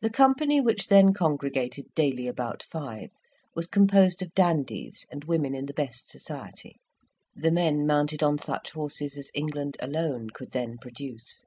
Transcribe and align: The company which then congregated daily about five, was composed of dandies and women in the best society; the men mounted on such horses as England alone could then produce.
The 0.00 0.10
company 0.10 0.60
which 0.60 0.88
then 0.88 1.14
congregated 1.14 1.94
daily 1.94 2.26
about 2.26 2.60
five, 2.64 3.10
was 3.54 3.68
composed 3.68 4.20
of 4.20 4.34
dandies 4.34 5.06
and 5.12 5.22
women 5.22 5.54
in 5.54 5.66
the 5.66 5.72
best 5.74 6.08
society; 6.08 6.80
the 7.36 7.52
men 7.52 7.86
mounted 7.86 8.24
on 8.24 8.38
such 8.38 8.72
horses 8.72 9.16
as 9.16 9.30
England 9.34 9.76
alone 9.78 10.30
could 10.30 10.50
then 10.50 10.76
produce. 10.78 11.44